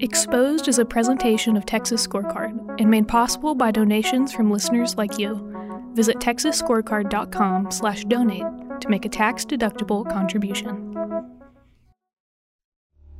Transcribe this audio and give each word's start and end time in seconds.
Exposed 0.00 0.68
is 0.68 0.78
a 0.78 0.84
presentation 0.84 1.56
of 1.56 1.64
Texas 1.66 2.06
Scorecard 2.06 2.80
and 2.80 2.90
made 2.90 3.08
possible 3.08 3.54
by 3.54 3.70
donations 3.70 4.32
from 4.32 4.50
listeners 4.50 4.96
like 4.96 5.18
you. 5.18 5.48
Visit 5.94 6.18
texasscorecard.com/donate 6.18 8.80
to 8.80 8.88
make 8.88 9.04
a 9.04 9.08
tax-deductible 9.08 10.10
contribution. 10.10 10.88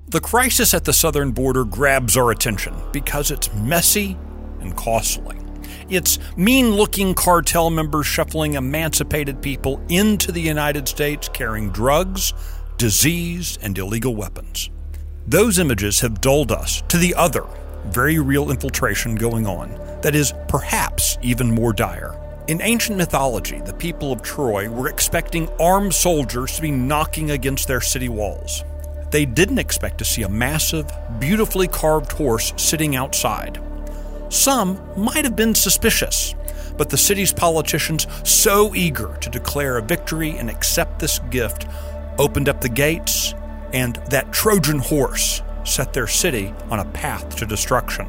The 0.08 0.20
crisis 0.20 0.74
at 0.74 0.84
the 0.84 0.92
southern 0.92 1.32
border 1.32 1.64
grabs 1.64 2.16
our 2.16 2.30
attention 2.30 2.74
because 2.92 3.30
it's 3.30 3.52
messy 3.54 4.16
and 4.60 4.76
costly. 4.76 5.36
It's 5.88 6.18
mean 6.36 6.72
looking 6.72 7.14
cartel 7.14 7.70
members 7.70 8.06
shuffling 8.06 8.54
emancipated 8.54 9.40
people 9.40 9.80
into 9.88 10.32
the 10.32 10.40
United 10.40 10.88
States 10.88 11.28
carrying 11.28 11.70
drugs, 11.70 12.34
disease, 12.76 13.58
and 13.62 13.78
illegal 13.78 14.14
weapons. 14.14 14.68
Those 15.26 15.60
images 15.60 16.00
have 16.00 16.20
dulled 16.20 16.50
us 16.50 16.82
to 16.88 16.98
the 16.98 17.14
other, 17.14 17.46
very 17.86 18.18
real 18.18 18.50
infiltration 18.50 19.14
going 19.14 19.46
on 19.46 19.70
that 20.02 20.16
is 20.16 20.34
perhaps 20.48 21.16
even 21.22 21.54
more 21.54 21.72
dire. 21.72 22.18
In 22.48 22.60
ancient 22.60 22.98
mythology, 22.98 23.60
the 23.60 23.72
people 23.72 24.12
of 24.12 24.22
Troy 24.22 24.68
were 24.68 24.88
expecting 24.88 25.48
armed 25.60 25.94
soldiers 25.94 26.56
to 26.56 26.62
be 26.62 26.72
knocking 26.72 27.30
against 27.30 27.68
their 27.68 27.80
city 27.80 28.08
walls. 28.08 28.64
They 29.12 29.24
didn't 29.24 29.60
expect 29.60 29.98
to 29.98 30.04
see 30.04 30.22
a 30.22 30.28
massive, 30.28 30.90
beautifully 31.20 31.68
carved 31.68 32.10
horse 32.10 32.52
sitting 32.56 32.96
outside. 32.96 33.62
Some 34.28 34.80
might 34.96 35.24
have 35.24 35.36
been 35.36 35.54
suspicious, 35.54 36.34
but 36.76 36.90
the 36.90 36.96
city's 36.96 37.32
politicians, 37.32 38.08
so 38.24 38.74
eager 38.74 39.16
to 39.20 39.30
declare 39.30 39.78
a 39.78 39.82
victory 39.82 40.30
and 40.32 40.50
accept 40.50 40.98
this 40.98 41.20
gift, 41.30 41.68
opened 42.18 42.48
up 42.48 42.60
the 42.60 42.68
gates 42.68 43.34
and 43.72 43.96
that 44.10 44.32
Trojan 44.32 44.78
horse 44.78 45.42
set 45.64 45.92
their 45.92 46.06
city 46.06 46.52
on 46.70 46.80
a 46.80 46.84
path 46.86 47.36
to 47.36 47.46
destruction. 47.46 48.08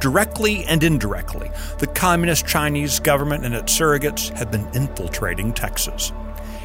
Directly 0.00 0.64
and 0.64 0.82
indirectly, 0.82 1.50
the 1.78 1.86
Communist 1.86 2.46
Chinese 2.46 2.98
government 2.98 3.44
and 3.44 3.54
its 3.54 3.78
surrogates 3.78 4.30
have 4.30 4.50
been 4.50 4.68
infiltrating 4.74 5.52
Texas. 5.52 6.12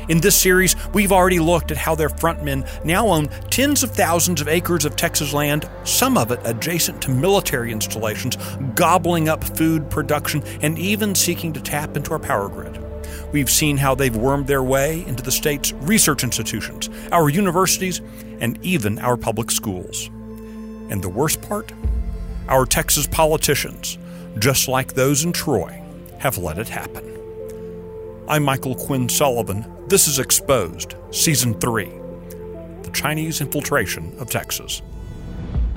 In 0.10 0.22
this 0.22 0.36
series, 0.36 0.76
we've 0.94 1.12
already 1.12 1.40
looked 1.40 1.70
at 1.70 1.78
how 1.78 1.94
their 1.94 2.10
frontmen 2.10 2.66
now 2.86 3.10
own 3.10 3.28
tens 3.50 3.84
of 3.84 3.92
thousands 3.92 4.40
of 4.40 4.48
acres 4.48 4.86
of 4.86 4.96
Texas 4.96 5.34
land, 5.34 5.70
some 5.84 6.18
of 6.18 6.32
it 6.32 6.40
adjacent 6.46 7.02
to 7.02 7.12
military 7.12 7.72
installations, 7.74 8.38
gobbling 8.74 9.28
up 9.28 9.44
food 9.44 9.90
production 9.90 10.42
and 10.62 10.80
even 10.80 11.14
seeking 11.14 11.52
to 11.54 11.62
tap 11.62 11.98
into 11.98 12.14
our 12.14 12.20
power 12.20 12.48
grid. 12.48 12.87
We've 13.32 13.50
seen 13.50 13.78
how 13.78 13.94
they've 13.94 14.16
wormed 14.16 14.48
their 14.48 14.64
way 14.64 15.06
into 15.06 15.22
the 15.22 15.32
state's 15.32 15.74
research 15.74 16.24
institutions, 16.24 16.90
our 17.12 17.30
universities, 17.30 18.02
and 18.40 18.58
even 18.64 19.00
our 19.00 19.18
public 19.18 19.52
schools. 19.52 20.08
And 20.90 21.04
the 21.04 21.10
worst 21.10 21.42
part? 21.42 21.74
Our 22.48 22.66
Texas 22.66 23.06
politicians, 23.06 23.98
just 24.40 24.70
like 24.70 24.94
those 24.94 25.26
in 25.26 25.34
Troy, 25.34 25.82
have 26.20 26.38
let 26.38 26.58
it 26.58 26.70
happen. 26.70 27.04
I'm 28.30 28.44
Michael 28.44 28.76
Quinn 28.76 29.10
Sullivan. 29.10 29.66
This 29.88 30.08
is 30.08 30.20
Exposed, 30.20 30.96
Season 31.12 31.54
3 31.60 31.86
The 32.84 32.92
Chinese 32.94 33.42
Infiltration 33.42 34.16
of 34.20 34.30
Texas. 34.30 34.82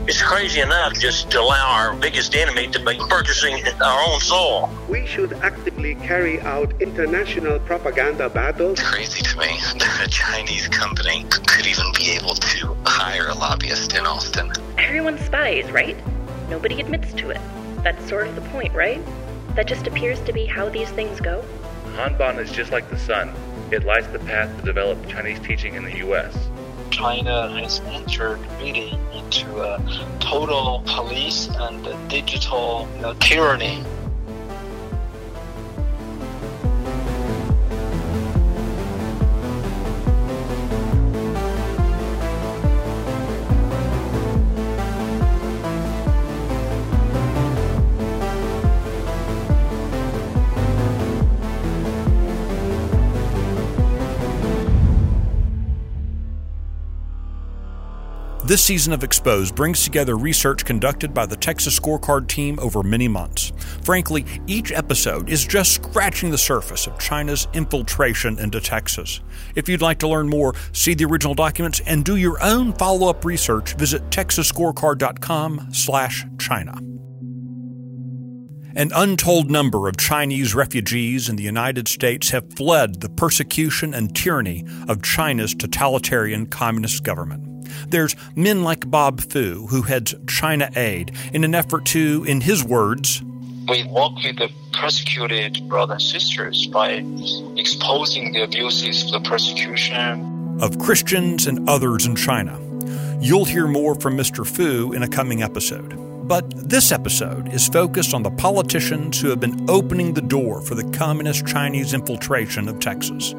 It's 0.07 0.23
crazy 0.23 0.61
enough 0.61 0.95
just 0.95 1.31
to 1.31 1.41
allow 1.41 1.69
our 1.71 1.95
biggest 1.95 2.35
enemy 2.35 2.69
to 2.69 2.79
be 2.79 2.99
purchasing 3.09 3.63
our 3.81 4.11
own 4.11 4.19
soil. 4.21 4.71
We 4.89 5.07
should 5.07 5.35
actively 5.35 5.95
carry 5.95 6.41
out 6.41 6.73
international 6.81 7.61
propaganda 7.61 8.29
battles. 8.29 8.81
It's 8.81 8.89
crazy 8.89 9.23
to 9.23 9.39
me 9.39 9.59
that 9.79 10.07
a 10.07 10.09
Chinese 10.09 10.69
company 10.69 11.25
could 11.25 11.67
even 11.67 11.85
be 11.97 12.11
able 12.13 12.35
to 12.35 12.77
hire 12.87 13.29
a 13.29 13.35
lobbyist 13.35 13.95
in 13.95 14.07
Austin. 14.07 14.51
Everyone 14.79 15.19
spies, 15.19 15.71
right? 15.71 15.97
Nobody 16.49 16.81
admits 16.81 17.13
to 17.15 17.31
it. 17.31 17.41
That's 17.85 18.09
sort 18.09 18.27
of 18.27 18.35
the 18.35 18.43
point, 18.51 18.75
right? 18.75 19.01
That 19.55 19.67
just 19.67 19.87
appears 19.87 20.19
to 20.23 20.33
be 20.33 20.47
how 20.47 20.71
these 20.71 20.91
things 20.91 21.21
go. 21.21 21.45
Hanban 21.95 22.39
is 22.39 22.51
just 22.51 22.73
like 22.73 22.89
the 22.89 22.99
sun. 22.99 23.33
It 23.71 23.85
lights 23.85 24.09
the 24.09 24.19
path 24.19 24.57
to 24.59 24.63
develop 24.65 25.07
Chinese 25.09 25.41
teaching 25.41 25.75
in 25.75 25.85
the 25.85 25.97
U.S. 25.99 26.49
China 26.91 27.49
has 27.59 27.81
entered 27.81 28.41
really 28.59 28.99
into 29.15 29.63
a 29.63 29.79
total 30.21 30.83
police 30.87 31.49
and 31.49 32.09
digital 32.09 32.89
you 32.97 33.03
know, 33.03 33.15
tyranny. 33.15 33.83
This 58.51 58.65
season 58.65 58.93
of 58.93 59.05
Exposed 59.05 59.55
brings 59.55 59.85
together 59.85 60.17
research 60.17 60.65
conducted 60.65 61.15
by 61.15 61.25
the 61.25 61.37
Texas 61.37 61.79
Scorecard 61.79 62.27
team 62.27 62.59
over 62.59 62.83
many 62.83 63.07
months. 63.07 63.53
Frankly, 63.85 64.27
each 64.49 64.73
episode 64.73 65.31
is 65.31 65.47
just 65.47 65.71
scratching 65.71 66.33
the 66.33 66.37
surface 66.37 66.89
of 66.89 66.99
China's 66.99 67.47
infiltration 67.55 68.41
into 68.41 68.61
Texas. 68.61 69.21
If 69.55 69.69
you'd 69.69 69.83
like 69.83 70.01
to 70.01 70.09
learn 70.09 70.29
more, 70.29 70.55
see 70.73 70.95
the 70.95 71.05
original 71.05 71.37
documents, 71.37 71.81
and 71.87 72.05
do 72.05 72.17
your 72.17 72.43
own 72.43 72.73
follow-up 72.73 73.25
research, 73.25 73.75
visit 73.75 74.11
texasscorecard.com/china. 74.11 76.73
An 78.75 78.91
untold 78.93 79.49
number 79.49 79.87
of 79.87 79.97
Chinese 79.97 80.57
refugees 80.57 81.29
in 81.29 81.37
the 81.37 81.45
United 81.45 81.87
States 81.87 82.31
have 82.31 82.53
fled 82.55 83.01
the 83.01 83.11
persecution 83.11 83.95
and 83.95 84.13
tyranny 84.13 84.65
of 84.89 85.03
China's 85.03 85.55
totalitarian 85.55 86.47
communist 86.47 87.05
government. 87.05 87.47
There's 87.89 88.17
men 88.37 88.63
like 88.63 88.91
Bob 88.91 89.21
Fu, 89.21 89.67
who 89.69 89.83
heads 89.83 90.15
China 90.27 90.71
Aid, 90.77 91.13
in 91.33 91.45
an 91.45 91.55
effort 91.55 91.85
to, 91.87 92.25
in 92.27 92.41
his 92.41 92.65
words, 92.65 93.23
we 93.69 93.85
work 93.85 94.17
with 94.25 94.37
the 94.37 94.51
persecuted 94.73 95.69
brothers 95.69 96.13
and 96.13 96.23
sisters 96.23 96.67
by 96.67 97.05
exposing 97.57 98.33
the 98.33 98.43
abuses 98.43 99.05
of 99.05 99.23
the 99.23 99.29
persecution 99.29 100.59
of 100.61 100.79
Christians 100.79 101.47
and 101.47 101.69
others 101.69 102.05
in 102.05 102.17
China. 102.17 102.59
You'll 103.21 103.45
hear 103.45 103.67
more 103.67 103.95
from 103.95 104.17
Mr. 104.17 104.47
Fu 104.47 104.93
in 104.93 105.03
a 105.03 105.09
coming 105.09 105.43
episode. 105.43 106.10
But 106.31 106.71
this 106.71 106.93
episode 106.93 107.53
is 107.53 107.67
focused 107.67 108.15
on 108.15 108.23
the 108.23 108.31
politicians 108.31 109.21
who 109.21 109.31
have 109.31 109.41
been 109.41 109.69
opening 109.69 110.15
the 110.15 110.23
door 110.23 110.61
for 110.63 110.77
the 110.77 110.89
communist 110.97 111.45
Chinese 111.45 111.93
infiltration 111.93 112.69
of 112.69 112.79
Texas 112.79 113.35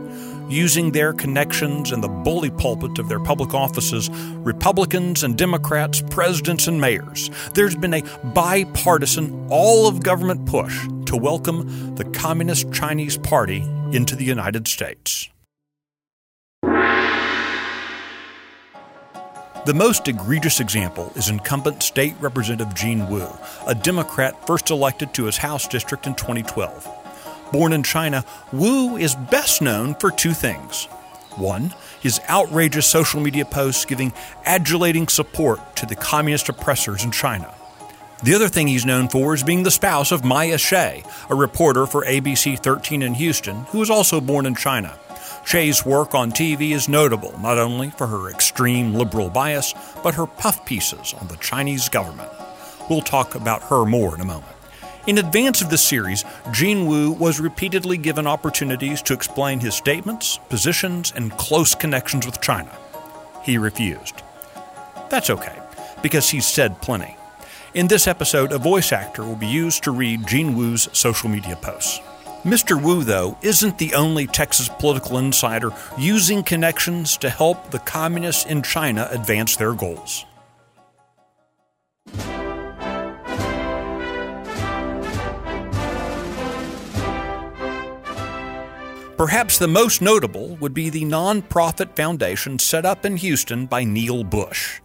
using 0.49 0.91
their 0.91 1.13
connections 1.13 1.93
and 1.93 2.03
the 2.03 2.09
bully 2.09 2.49
pulpit 2.49 2.99
of 2.99 3.07
their 3.07 3.21
public 3.21 3.53
offices, 3.53 4.09
Republicans 4.39 5.23
and 5.23 5.37
Democrats, 5.37 6.03
presidents 6.09 6.67
and 6.67 6.81
mayors, 6.81 7.29
there's 7.53 7.77
been 7.77 7.93
a 7.93 8.03
bipartisan, 8.33 9.47
all 9.49 9.87
of 9.87 10.03
government 10.03 10.45
push 10.45 10.85
to 11.05 11.15
welcome 11.15 11.95
the 11.95 12.03
Communist 12.03 12.73
Chinese 12.73 13.17
Party 13.17 13.61
into 13.93 14.17
the 14.17 14.25
United 14.25 14.67
States. 14.67 15.29
The 19.63 19.75
most 19.75 20.07
egregious 20.07 20.59
example 20.59 21.11
is 21.15 21.29
incumbent 21.29 21.83
State 21.83 22.15
Representative 22.19 22.73
Gene 22.73 23.07
Wu, 23.07 23.27
a 23.67 23.75
Democrat 23.75 24.47
first 24.47 24.71
elected 24.71 25.13
to 25.13 25.25
his 25.25 25.37
House 25.37 25.67
district 25.67 26.07
in 26.07 26.15
2012. 26.15 26.89
Born 27.51 27.71
in 27.71 27.83
China, 27.83 28.25
Wu 28.51 28.97
is 28.97 29.13
best 29.13 29.61
known 29.61 29.93
for 29.93 30.09
two 30.09 30.33
things. 30.33 30.85
One, 31.35 31.75
his 31.99 32.19
outrageous 32.27 32.87
social 32.87 33.21
media 33.21 33.45
posts 33.45 33.85
giving 33.85 34.13
adulating 34.47 35.07
support 35.07 35.75
to 35.75 35.85
the 35.85 35.95
communist 35.95 36.49
oppressors 36.49 37.03
in 37.03 37.11
China. 37.11 37.53
The 38.23 38.33
other 38.33 38.47
thing 38.47 38.67
he's 38.67 38.85
known 38.85 39.09
for 39.09 39.35
is 39.35 39.43
being 39.43 39.61
the 39.61 39.69
spouse 39.69 40.11
of 40.11 40.25
Miya 40.25 40.57
Shay, 40.57 41.03
a 41.29 41.35
reporter 41.35 41.85
for 41.85 42.03
ABC 42.03 42.57
13 42.57 43.03
in 43.03 43.13
Houston, 43.13 43.65
who 43.65 43.77
was 43.77 43.91
also 43.91 44.19
born 44.19 44.47
in 44.47 44.55
China. 44.55 44.97
Shay's 45.45 45.85
work 45.85 46.13
on 46.13 46.31
TV 46.31 46.71
is 46.71 46.87
notable 46.87 47.37
not 47.39 47.57
only 47.57 47.89
for 47.89 48.07
her 48.07 48.29
extreme 48.29 48.93
liberal 48.93 49.29
bias, 49.29 49.73
but 50.03 50.15
her 50.15 50.27
puff 50.27 50.65
pieces 50.65 51.13
on 51.19 51.27
the 51.27 51.37
Chinese 51.37 51.89
government. 51.89 52.29
We'll 52.89 53.01
talk 53.01 53.35
about 53.35 53.63
her 53.63 53.85
more 53.85 54.15
in 54.15 54.21
a 54.21 54.25
moment. 54.25 54.55
In 55.07 55.17
advance 55.17 55.61
of 55.61 55.69
this 55.69 55.83
series, 55.83 56.23
Gene 56.51 56.85
Wu 56.85 57.11
was 57.11 57.39
repeatedly 57.39 57.97
given 57.97 58.27
opportunities 58.27 59.01
to 59.03 59.13
explain 59.13 59.59
his 59.59 59.73
statements, 59.73 60.37
positions, 60.49 61.11
and 61.15 61.31
close 61.37 61.73
connections 61.73 62.25
with 62.25 62.39
China. 62.39 62.71
He 63.43 63.57
refused. 63.57 64.21
That's 65.09 65.31
okay, 65.31 65.59
because 66.03 66.29
he's 66.29 66.45
said 66.45 66.81
plenty. 66.81 67.17
In 67.73 67.87
this 67.87 68.07
episode, 68.07 68.51
a 68.51 68.59
voice 68.59 68.91
actor 68.91 69.23
will 69.23 69.35
be 69.35 69.47
used 69.47 69.83
to 69.85 69.91
read 69.91 70.27
Gene 70.27 70.55
Wu's 70.55 70.87
social 70.93 71.29
media 71.29 71.55
posts. 71.55 71.99
Mr. 72.43 72.81
Wu, 72.81 73.03
though, 73.03 73.37
isn't 73.43 73.77
the 73.77 73.93
only 73.93 74.25
Texas 74.25 74.67
political 74.67 75.19
insider 75.19 75.69
using 75.95 76.41
connections 76.41 77.15
to 77.17 77.29
help 77.29 77.69
the 77.69 77.77
communists 77.77 78.47
in 78.47 78.63
China 78.63 79.07
advance 79.11 79.55
their 79.55 79.73
goals. 79.73 80.25
Perhaps 89.17 89.59
the 89.59 89.67
most 89.67 90.01
notable 90.01 90.55
would 90.55 90.73
be 90.73 90.89
the 90.89 91.03
nonprofit 91.03 91.95
foundation 91.95 92.57
set 92.57 92.87
up 92.87 93.05
in 93.05 93.17
Houston 93.17 93.67
by 93.67 93.83
Neil 93.83 94.23
Bush. 94.23 94.81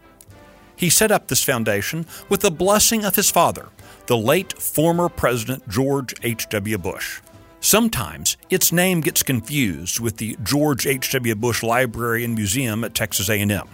He 0.76 0.91
set 0.91 1.11
up 1.11 1.29
this 1.29 1.43
foundation 1.43 2.05
with 2.29 2.41
the 2.41 2.50
blessing 2.50 3.03
of 3.03 3.17
his 3.17 3.31
father, 3.31 3.70
the 4.08 4.19
late 4.19 4.53
former 4.53 5.08
President 5.08 5.67
George 5.70 6.14
H.W. 6.23 6.76
Bush. 6.76 7.23
Sometimes 7.61 8.37
its 8.50 8.70
name 8.70 9.00
gets 9.00 9.23
confused 9.23 9.99
with 9.99 10.19
the 10.19 10.37
George 10.43 10.87
H.W. 10.87 11.35
Bush 11.37 11.62
Library 11.62 12.25
and 12.25 12.35
Museum 12.35 12.85
at 12.85 12.94
Texas 12.94 13.29
A&M. 13.29 13.69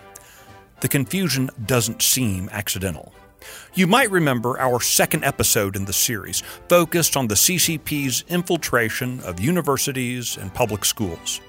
The 0.80 0.88
confusion 0.88 1.50
doesn't 1.66 2.00
seem 2.00 2.48
accidental. 2.52 3.12
You 3.74 3.86
might 3.86 4.10
remember 4.10 4.58
our 4.58 4.80
second 4.80 5.24
episode 5.24 5.76
in 5.76 5.84
the 5.84 5.92
series 5.92 6.42
focused 6.68 7.16
on 7.16 7.26
the 7.26 7.34
CCP's 7.34 8.24
infiltration 8.28 9.20
of 9.20 9.40
universities 9.40 10.36
and 10.36 10.54
public 10.54 10.84
schools. 10.84 11.40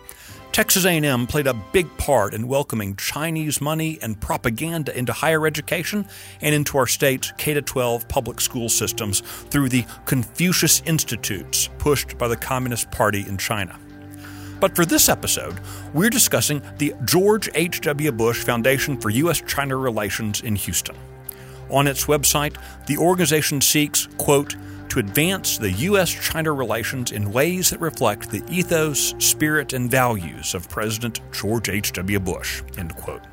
Texas 0.54 0.86
A&M 0.86 1.26
played 1.26 1.48
a 1.48 1.56
big 1.72 1.98
part 1.98 2.36
in 2.36 2.48
welcoming 2.48 2.96
Chinese 2.96 3.60
money 3.60 3.98
and 4.04 4.22
propaganda 4.22 4.96
into 4.96 5.12
higher 5.12 5.48
education 5.48 6.06
and 6.42 6.54
into 6.54 6.78
our 6.78 6.86
state's 6.86 7.34
K-12 7.40 8.08
public 8.08 8.40
school 8.40 8.70
systems 8.70 9.22
through 9.22 9.70
the 9.70 9.84
Confucius 10.06 10.84
Institutes 10.86 11.72
pushed 11.80 12.20
by 12.20 12.28
the 12.28 12.38
Communist 12.38 12.92
Party 12.92 13.26
in 13.28 13.40
China. 13.40 13.80
But 14.60 14.76
for 14.76 14.86
this 14.86 15.10
episode, 15.10 15.60
we're 15.92 16.12
discussing 16.12 16.62
the 16.78 16.94
George 17.04 17.50
H.W. 17.56 18.12
Bush 18.12 18.44
Foundation 18.44 19.02
for 19.02 19.10
U.S. 19.10 19.42
China 19.48 19.76
Relations 19.76 20.42
in 20.42 20.56
Houston. 20.56 20.96
On 21.72 21.88
its 21.88 22.06
website, 22.06 22.58
the 22.86 22.98
organization 23.00 23.60
seeks, 23.60 24.08
quote, 24.20 24.56
to 24.94 25.00
advance 25.00 25.58
the 25.58 25.72
U.S. 25.72 26.12
China 26.12 26.54
relations 26.54 27.12
in 27.12 27.32
ways 27.32 27.72
that 27.72 27.80
reflect 27.80 28.30
the 28.30 28.44
ethos, 28.48 29.16
spirit, 29.18 29.74
and 29.74 29.90
values 29.90 30.54
of 30.54 30.70
President 30.70 31.20
George 31.32 31.68
H.W. 31.68 32.20
Bush. 32.20 32.62
End 32.78 32.96
quote. 32.96 33.24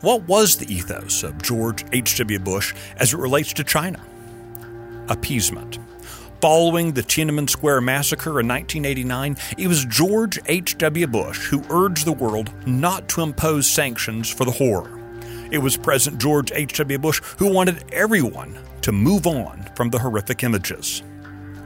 What 0.00 0.26
was 0.26 0.56
the 0.56 0.72
ethos 0.72 1.22
of 1.22 1.42
George 1.42 1.84
H.W. 1.92 2.38
Bush 2.38 2.74
as 2.96 3.12
it 3.12 3.18
relates 3.18 3.52
to 3.52 3.64
China? 3.64 4.02
Appeasement. 5.10 5.78
Following 6.40 6.92
the 6.92 7.02
Tiananmen 7.02 7.50
Square 7.50 7.82
massacre 7.82 8.40
in 8.40 8.48
1989, 8.48 9.36
it 9.58 9.68
was 9.68 9.84
George 9.84 10.38
H.W. 10.46 11.06
Bush 11.08 11.48
who 11.48 11.62
urged 11.68 12.06
the 12.06 12.12
world 12.12 12.50
not 12.66 13.10
to 13.10 13.20
impose 13.20 13.66
sanctions 13.66 14.30
for 14.30 14.46
the 14.46 14.52
horror. 14.52 14.90
It 15.50 15.58
was 15.58 15.76
President 15.76 16.22
George 16.22 16.50
H.W. 16.50 16.98
Bush 16.98 17.20
who 17.36 17.52
wanted 17.52 17.92
everyone 17.92 18.58
to 18.84 18.92
move 18.92 19.26
on 19.26 19.66
from 19.74 19.88
the 19.88 19.98
horrific 19.98 20.44
images. 20.44 21.02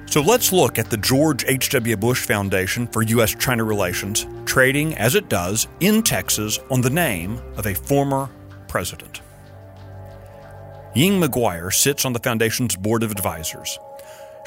So 0.06 0.22
let's 0.22 0.52
look 0.52 0.78
at 0.78 0.88
the 0.88 0.96
George 0.96 1.44
H.W. 1.46 1.96
Bush 1.96 2.24
Foundation 2.24 2.86
for 2.86 3.02
U.S. 3.02 3.34
China 3.34 3.64
Relations, 3.64 4.24
trading 4.46 4.94
as 4.94 5.16
it 5.16 5.28
does 5.28 5.66
in 5.80 6.02
Texas 6.02 6.60
on 6.70 6.80
the 6.80 6.90
name 6.90 7.42
of 7.56 7.66
a 7.66 7.74
former 7.74 8.30
president. 8.68 9.20
Ying 10.94 11.20
McGuire 11.20 11.74
sits 11.74 12.04
on 12.04 12.12
the 12.12 12.20
foundation's 12.20 12.76
board 12.76 13.02
of 13.02 13.10
advisors. 13.10 13.80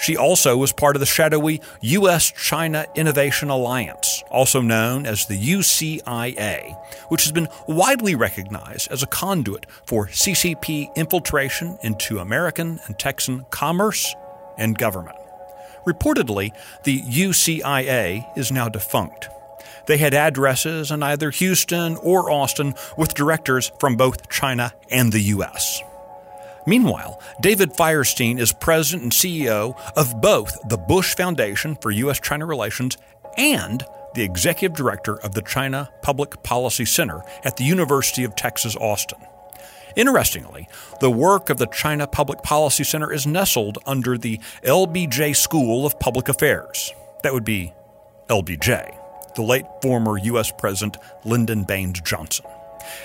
She 0.02 0.18
also 0.18 0.58
was 0.58 0.74
part 0.74 0.96
of 0.96 1.00
the 1.00 1.06
shadowy 1.06 1.62
U.S. 1.82 2.32
China 2.32 2.88
Innovation 2.96 3.52
Alliance, 3.52 4.24
also 4.32 4.60
known 4.60 5.06
as 5.06 5.28
the 5.28 5.38
UCIA, 5.38 6.76
which 7.10 7.24
has 7.24 7.32
been 7.32 7.48
widely 7.68 8.16
recognized 8.16 8.92
as 8.92 9.04
a 9.04 9.08
conduit 9.08 9.68
for 9.86 10.08
CCP 10.08 10.94
infiltration 10.96 11.78
into 11.84 12.18
American 12.18 12.80
and 12.88 12.98
Texan 12.98 13.46
commerce 13.52 14.16
and 14.58 14.76
government. 14.76 15.18
Reportedly, 15.86 16.52
the 16.84 17.00
UCIA 17.02 18.26
is 18.36 18.52
now 18.52 18.70
defunct. 18.70 19.30
They 19.86 19.98
had 19.98 20.16
addresses 20.16 20.90
in 20.90 21.04
either 21.04 21.30
Houston 21.30 21.96
or 21.98 22.32
Austin 22.32 22.74
with 22.98 23.14
directors 23.14 23.72
from 23.80 23.98
both 23.98 24.30
China 24.30 24.74
and 24.90 25.12
the 25.12 25.22
U.S. 25.22 25.82
Meanwhile, 26.66 27.22
David 27.42 27.72
Firestein 27.74 28.40
is 28.40 28.52
president 28.52 29.04
and 29.04 29.12
CEO 29.12 29.80
of 29.96 30.22
both 30.22 30.58
the 30.68 30.78
Bush 30.78 31.16
Foundation 31.16 31.76
for 31.76 31.92
U.S. 31.92 32.20
China 32.20 32.46
Relations 32.46 32.98
and 33.38 33.84
the 34.14 34.24
executive 34.24 34.76
director 34.76 35.20
of 35.22 35.34
the 35.34 35.42
China 35.42 35.90
Public 36.02 36.44
Policy 36.44 36.86
Center 36.86 37.22
at 37.44 37.58
the 37.58 37.64
University 37.64 38.24
of 38.24 38.36
Texas, 38.36 38.76
Austin. 38.76 39.20
Interestingly, 39.96 40.68
the 41.00 41.10
work 41.12 41.50
of 41.50 41.58
the 41.58 41.68
China 41.68 42.08
Public 42.08 42.44
Policy 42.44 42.84
Center 42.84 43.12
is 43.12 43.28
nestled 43.28 43.78
under 43.86 44.18
the 44.18 44.40
LBJ 44.64 45.36
School 45.36 45.86
of 45.86 46.00
Public 46.00 46.30
Affairs. 46.30 46.94
That 47.24 47.34
would 47.34 47.44
be 47.44 47.74
LBJ, 48.30 49.36
the 49.36 49.42
late 49.42 49.66
former 49.82 50.18
U.S. 50.18 50.52
President 50.58 50.98
Lyndon 51.26 51.64
Baines 51.64 52.02
Johnson. 52.02 52.46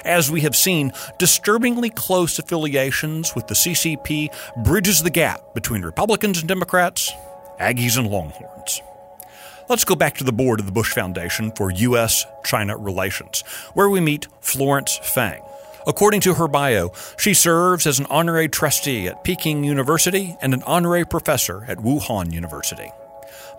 As 0.04 0.30
we 0.30 0.42
have 0.42 0.56
seen, 0.56 0.92
disturbingly 1.18 1.90
close 1.90 2.38
affiliations 2.38 3.34
with 3.34 3.46
the 3.46 3.54
CCP 3.54 4.30
bridges 4.64 5.02
the 5.02 5.10
gap 5.10 5.54
between 5.54 5.82
Republicans 5.82 6.38
and 6.38 6.48
Democrats, 6.48 7.12
Aggies 7.60 7.98
and 7.98 8.08
Longhorns. 8.08 8.82
Let's 9.68 9.84
go 9.84 9.96
back 9.96 10.16
to 10.18 10.24
the 10.24 10.32
board 10.32 10.60
of 10.60 10.66
the 10.66 10.72
Bush 10.72 10.92
Foundation 10.92 11.50
for 11.50 11.70
U.S. 11.72 12.24
China 12.44 12.76
Relations, 12.76 13.42
where 13.74 13.88
we 13.88 14.00
meet 14.00 14.28
Florence 14.40 14.98
Fang. 15.02 15.42
According 15.88 16.20
to 16.22 16.34
her 16.34 16.48
bio, 16.48 16.92
she 17.16 17.34
serves 17.34 17.86
as 17.86 17.98
an 17.98 18.06
honorary 18.10 18.48
trustee 18.48 19.06
at 19.06 19.22
Peking 19.24 19.64
University 19.64 20.36
and 20.40 20.54
an 20.54 20.62
honorary 20.64 21.04
professor 21.04 21.64
at 21.68 21.78
Wuhan 21.78 22.32
University. 22.32 22.90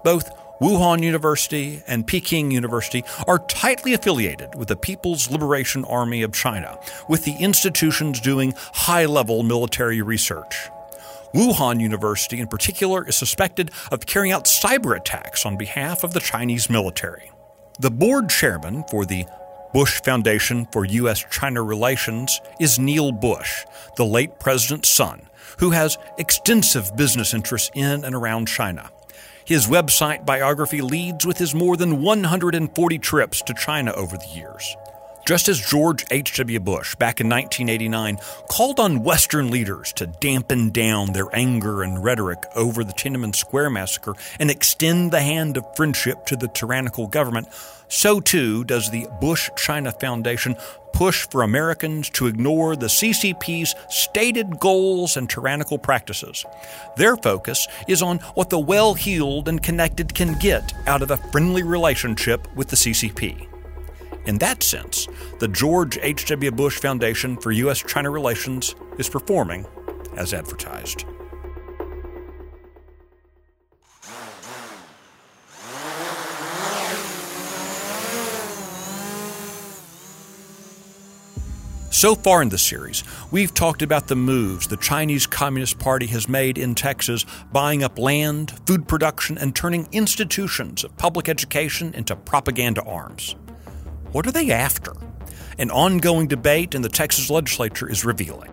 Both 0.03 0.31
Wuhan 0.59 1.03
University 1.03 1.83
and 1.85 2.07
Peking 2.07 2.49
University 2.49 3.03
are 3.27 3.37
tightly 3.37 3.93
affiliated 3.93 4.55
with 4.55 4.69
the 4.69 4.75
People's 4.75 5.29
Liberation 5.29 5.85
Army 5.85 6.23
of 6.23 6.33
China, 6.33 6.79
with 7.07 7.25
the 7.25 7.35
institutions 7.39 8.19
doing 8.19 8.55
high 8.73 9.05
level 9.05 9.43
military 9.43 10.01
research. 10.01 10.69
Wuhan 11.31 11.79
University, 11.79 12.39
in 12.39 12.47
particular, 12.47 13.07
is 13.07 13.15
suspected 13.15 13.69
of 13.91 14.07
carrying 14.07 14.33
out 14.33 14.45
cyber 14.45 14.97
attacks 14.97 15.45
on 15.45 15.57
behalf 15.57 16.03
of 16.03 16.13
the 16.13 16.19
Chinese 16.19 16.71
military. 16.71 17.29
The 17.79 17.91
board 17.91 18.29
chairman 18.29 18.83
for 18.89 19.05
the 19.05 19.25
Bush 19.73 20.01
Foundation 20.01 20.65
for 20.71 20.85
U.S. 20.85 21.23
China 21.29 21.61
Relations 21.61 22.41
is 22.59 22.79
Neil 22.79 23.11
Bush, 23.11 23.63
the 23.95 24.05
late 24.05 24.39
president's 24.39 24.89
son, 24.89 25.29
who 25.59 25.69
has 25.69 25.99
extensive 26.17 26.95
business 26.95 27.35
interests 27.35 27.69
in 27.75 28.03
and 28.03 28.15
around 28.15 28.47
China. 28.47 28.89
His 29.47 29.65
website 29.65 30.25
biography 30.25 30.81
leads 30.81 31.25
with 31.25 31.37
his 31.37 31.55
more 31.55 31.77
than 31.77 32.01
140 32.01 32.99
trips 32.99 33.41
to 33.43 33.53
China 33.53 33.93
over 33.93 34.17
the 34.17 34.27
years. 34.27 34.75
Just 35.27 35.49
as 35.49 35.59
George 35.59 36.05
H.W. 36.09 36.61
Bush, 36.61 36.95
back 36.95 37.19
in 37.19 37.27
1989, 37.27 38.17
called 38.47 38.79
on 38.79 39.03
Western 39.03 39.51
leaders 39.51 39.91
to 39.97 40.07
dampen 40.07 40.69
down 40.69 41.11
their 41.11 41.27
anger 41.33 41.83
and 41.83 42.01
rhetoric 42.01 42.41
over 42.55 42.81
the 42.81 42.93
Tiananmen 42.93 43.35
Square 43.35 43.71
massacre 43.71 44.15
and 44.39 44.49
extend 44.49 45.11
the 45.11 45.19
hand 45.19 45.57
of 45.57 45.65
friendship 45.75 46.25
to 46.27 46.37
the 46.37 46.47
tyrannical 46.47 47.07
government, 47.07 47.49
so 47.89 48.21
too 48.21 48.63
does 48.63 48.89
the 48.89 49.05
Bush 49.19 49.49
China 49.57 49.91
Foundation 49.91 50.55
push 50.93 51.27
for 51.27 51.41
Americans 51.41 52.09
to 52.11 52.27
ignore 52.27 52.77
the 52.77 52.87
CCP's 52.87 53.75
stated 53.89 54.59
goals 54.59 55.17
and 55.17 55.29
tyrannical 55.29 55.77
practices. 55.77 56.45
Their 56.95 57.17
focus 57.17 57.67
is 57.89 58.01
on 58.01 58.19
what 58.35 58.49
the 58.49 58.59
well 58.59 58.93
heeled 58.93 59.49
and 59.49 59.61
connected 59.61 60.15
can 60.15 60.39
get 60.39 60.73
out 60.87 61.01
of 61.01 61.11
a 61.11 61.17
friendly 61.17 61.63
relationship 61.63 62.47
with 62.55 62.69
the 62.69 62.77
CCP. 62.77 63.46
In 64.27 64.37
that 64.39 64.61
sense, 64.61 65.07
the 65.39 65.47
George 65.47 65.97
H.W. 66.01 66.51
Bush 66.51 66.79
Foundation 66.79 67.37
for 67.37 67.53
U.S. 67.53 67.81
China 67.81 68.11
Relations 68.11 68.75
is 68.97 69.07
performing 69.07 69.65
as 70.17 70.33
advertised. 70.33 71.05
So 81.89 82.13
far 82.13 82.41
in 82.41 82.49
the 82.49 82.57
series, 82.57 83.05
we've 83.31 83.53
talked 83.53 83.81
about 83.81 84.09
the 84.09 84.17
moves 84.17 84.67
the 84.67 84.75
Chinese 84.75 85.25
Communist 85.25 85.79
Party 85.79 86.05
has 86.07 86.27
made 86.27 86.57
in 86.57 86.75
Texas, 86.75 87.25
buying 87.53 87.81
up 87.81 87.97
land, 87.97 88.51
food 88.67 88.89
production, 88.89 89.37
and 89.37 89.55
turning 89.55 89.87
institutions 89.93 90.83
of 90.83 90.97
public 90.97 91.29
education 91.29 91.93
into 91.93 92.15
propaganda 92.17 92.83
arms. 92.83 93.37
What 94.11 94.25
are 94.25 94.31
they 94.31 94.51
after? 94.51 94.93
An 95.57 95.69
ongoing 95.69 96.27
debate 96.27 96.73
in 96.73 96.81
the 96.81 96.89
Texas 96.89 97.29
legislature 97.29 97.89
is 97.89 98.05
revealing. 98.05 98.51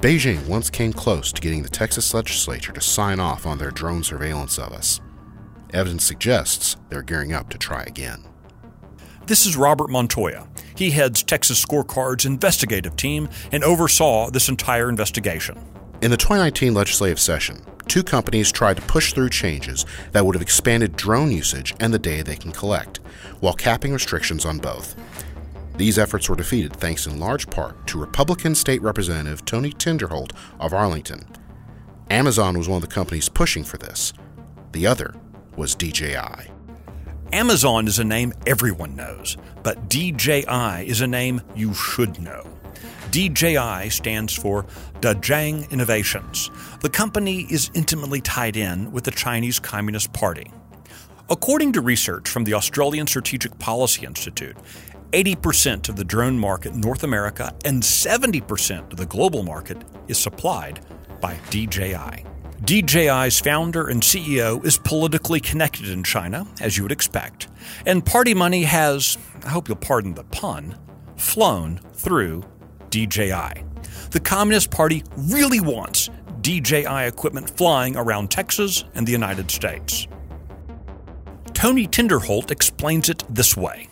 Beijing 0.00 0.46
once 0.46 0.70
came 0.70 0.92
close 0.92 1.32
to 1.32 1.40
getting 1.40 1.62
the 1.62 1.68
Texas 1.68 2.14
legislature 2.14 2.72
to 2.72 2.80
sign 2.80 3.18
off 3.18 3.44
on 3.44 3.58
their 3.58 3.70
drone 3.72 4.04
surveillance 4.04 4.58
of 4.58 4.72
us. 4.72 5.00
Evidence 5.72 6.04
suggests 6.04 6.76
they're 6.88 7.02
gearing 7.02 7.32
up 7.32 7.48
to 7.50 7.58
try 7.58 7.82
again. 7.84 8.24
This 9.26 9.46
is 9.46 9.56
Robert 9.56 9.90
Montoya. 9.90 10.48
He 10.76 10.90
heads 10.90 11.22
Texas 11.22 11.64
Scorecard's 11.64 12.26
investigative 12.26 12.96
team 12.96 13.28
and 13.50 13.64
oversaw 13.64 14.30
this 14.30 14.48
entire 14.48 14.88
investigation. 14.88 15.56
In 16.02 16.10
the 16.10 16.16
2019 16.16 16.74
legislative 16.74 17.20
session, 17.20 17.64
two 17.88 18.02
companies 18.02 18.52
tried 18.52 18.76
to 18.76 18.82
push 18.82 19.12
through 19.12 19.30
changes 19.30 19.86
that 20.12 20.24
would 20.24 20.34
have 20.34 20.42
expanded 20.42 20.96
drone 20.96 21.30
usage 21.30 21.74
and 21.80 21.92
the 21.92 21.98
data 21.98 22.24
they 22.24 22.36
can 22.36 22.52
collect, 22.52 22.98
while 23.40 23.54
capping 23.54 23.92
restrictions 23.92 24.44
on 24.44 24.58
both. 24.58 24.94
These 25.76 25.98
efforts 25.98 26.28
were 26.28 26.36
defeated 26.36 26.74
thanks 26.74 27.06
in 27.06 27.18
large 27.18 27.48
part 27.48 27.86
to 27.88 27.98
Republican 27.98 28.54
State 28.54 28.82
Representative 28.82 29.44
Tony 29.44 29.72
Tinderholt 29.72 30.32
of 30.60 30.72
Arlington. 30.72 31.26
Amazon 32.10 32.58
was 32.58 32.68
one 32.68 32.82
of 32.82 32.88
the 32.88 32.94
companies 32.94 33.28
pushing 33.28 33.64
for 33.64 33.78
this. 33.78 34.12
The 34.72 34.86
other 34.86 35.14
was 35.56 35.74
DJI. 35.74 36.50
Amazon 37.32 37.88
is 37.88 37.98
a 37.98 38.04
name 38.04 38.32
everyone 38.46 38.94
knows, 38.94 39.38
but 39.62 39.88
DJI 39.88 40.86
is 40.86 41.00
a 41.00 41.06
name 41.06 41.40
you 41.54 41.72
should 41.72 42.20
know. 42.20 42.46
DJI 43.10 43.90
stands 43.90 44.34
for 44.34 44.64
Dajiang 45.00 45.70
Innovations. 45.70 46.50
The 46.80 46.90
company 46.90 47.46
is 47.50 47.70
intimately 47.74 48.20
tied 48.20 48.56
in 48.56 48.92
with 48.92 49.04
the 49.04 49.10
Chinese 49.10 49.58
Communist 49.58 50.12
Party. 50.12 50.50
According 51.30 51.72
to 51.72 51.80
research 51.80 52.28
from 52.28 52.44
the 52.44 52.54
Australian 52.54 53.06
Strategic 53.06 53.58
Policy 53.58 54.04
Institute, 54.04 54.56
80% 55.12 55.88
of 55.88 55.96
the 55.96 56.04
drone 56.04 56.38
market 56.38 56.72
in 56.72 56.80
North 56.80 57.04
America 57.04 57.54
and 57.64 57.82
70% 57.82 58.90
of 58.90 58.96
the 58.96 59.06
global 59.06 59.42
market 59.42 59.78
is 60.08 60.18
supplied 60.18 60.80
by 61.20 61.36
DJI. 61.50 62.24
DJI's 62.64 63.40
founder 63.40 63.88
and 63.88 64.02
CEO 64.02 64.64
is 64.64 64.78
politically 64.78 65.40
connected 65.40 65.88
in 65.88 66.04
China, 66.04 66.46
as 66.60 66.76
you 66.76 66.84
would 66.84 66.92
expect, 66.92 67.48
and 67.86 68.06
party 68.06 68.34
money 68.34 68.62
has, 68.62 69.18
I 69.44 69.48
hope 69.48 69.68
you'll 69.68 69.76
pardon 69.76 70.14
the 70.14 70.24
pun, 70.24 70.78
flown 71.16 71.80
through 71.94 72.44
DJI. 72.92 73.64
The 74.10 74.20
Communist 74.20 74.70
Party 74.70 75.02
really 75.16 75.60
wants 75.60 76.10
DJI 76.42 77.06
equipment 77.06 77.50
flying 77.50 77.96
around 77.96 78.30
Texas 78.30 78.84
and 78.94 79.06
the 79.06 79.12
United 79.12 79.50
States. 79.50 80.06
Tony 81.54 81.88
Tinderholt 81.88 82.50
explains 82.50 83.08
it 83.08 83.24
this 83.28 83.56
way 83.56 83.88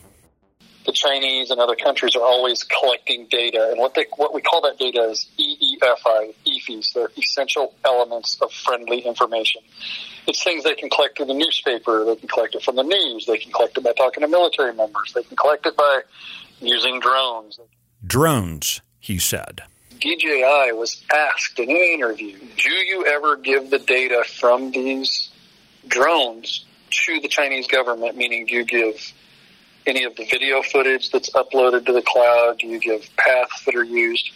the 0.91 0.93
Chinese 0.93 1.53
and 1.53 1.61
other 1.61 1.77
countries 1.77 2.17
are 2.17 2.23
always 2.23 2.65
collecting 2.65 3.27
data, 3.31 3.69
and 3.71 3.79
what 3.79 3.95
they 3.95 4.07
what 4.17 4.35
we 4.35 4.41
call 4.41 4.61
that 4.63 4.77
data 4.77 5.03
is 5.03 5.29
EEFI, 5.39 6.35
EFIs. 6.47 6.93
They're 6.93 7.11
essential 7.17 7.75
elements 7.85 8.39
of 8.43 8.53
friendly 8.53 8.99
information. 8.99 9.63
It's 10.27 10.43
things 10.43 10.65
they 10.65 10.75
can 10.75 10.91
collect 10.91 11.17
through 11.17 11.27
the 11.27 11.35
newspaper. 11.35 12.05
They 12.05 12.17
can 12.17 12.29
collect 12.29 12.57
it 12.57 12.63
from 12.63 12.75
the 12.75 12.83
news. 12.83 13.27
They 13.27 13.39
can 13.39 13.53
collect 13.53 13.79
it 13.79 13.85
by 13.85 13.93
talking 13.93 14.23
to 14.23 14.29
military 14.29 14.75
members. 14.75 15.13
They 15.15 15.23
can 15.23 15.37
collect 15.37 15.65
it 15.67 15.77
by 15.77 16.01
using 16.61 16.99
drones. 16.99 17.61
Drones, 18.05 18.81
he 19.01 19.19
said. 19.19 19.63
DJI 19.99 20.73
was 20.73 21.03
asked 21.13 21.59
in 21.59 21.71
an 21.71 21.77
interview, 21.77 22.39
"Do 22.57 22.71
you 22.71 23.07
ever 23.07 23.37
give 23.37 23.71
the 23.71 23.79
data 23.79 24.25
from 24.25 24.71
these 24.71 25.31
drones 25.89 26.65
to 26.91 27.21
the 27.21 27.29
Chinese 27.29 27.67
government? 27.67 28.17
Meaning, 28.17 28.47
do 28.47 28.55
you 28.55 28.65
give 28.65 29.13
any 29.87 30.05
of 30.05 30.17
the 30.17 30.25
video 30.25 30.63
footage 30.63 31.11
that's 31.11 31.31
uploaded 31.31 31.87
to 31.87 31.93
the 31.93 32.03
cloud? 32.03 32.59
Do 32.59 32.67
you 32.67 32.79
give 32.79 33.09
paths 33.17 33.65
that 33.65 33.75
are 33.75 33.85
used? 33.85 34.31